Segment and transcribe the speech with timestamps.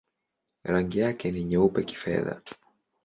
[0.65, 2.41] Rangi yake ni nyeupe-kifedha.